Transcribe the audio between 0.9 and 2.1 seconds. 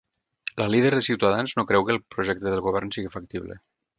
de Ciutadans no creu que el